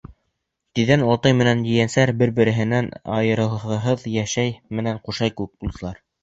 Тиҙҙән 0.77 1.01
олатай 1.07 1.35
менән 1.41 1.61
ейәнсәр 1.73 2.11
бер-береһенән 2.21 2.87
айырылғыһыҙ 3.19 4.07
Ишәй 4.15 4.57
менән 4.81 4.99
Ҡушай 5.05 5.35
кеүек 5.37 5.55
булдылар. 5.67 6.03